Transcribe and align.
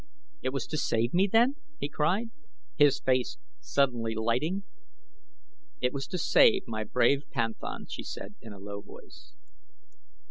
"It 0.41 0.49
was 0.49 0.65
to 0.65 0.77
save 0.79 1.13
me, 1.13 1.27
then?" 1.31 1.57
he 1.79 1.87
cried, 1.87 2.31
his 2.75 2.99
face 2.99 3.37
suddenly 3.59 4.15
lighting. 4.15 4.63
"It 5.79 5.93
was 5.93 6.07
to 6.07 6.17
save 6.17 6.63
my 6.65 6.83
brave 6.83 7.21
panthan," 7.29 7.85
she 7.87 8.01
said 8.01 8.33
in 8.41 8.51
a 8.51 8.57
low 8.57 8.81
voice. 8.81 9.35